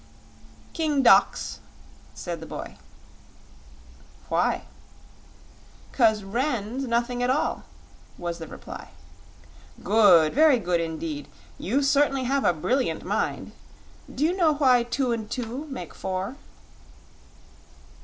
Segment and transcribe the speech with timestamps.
[0.73, 1.59] "King Dox,"
[2.15, 2.75] said the boy.
[4.29, 4.63] "Why?"
[5.91, 7.65] "'Cause 'ren''s nothing at all,"
[8.17, 8.89] was the reply.
[9.83, 10.33] "Good!
[10.33, 11.27] Very good indeed!
[11.59, 13.51] You certainly have a brilliant mind.
[14.11, 16.35] Do you know why two and two make four?"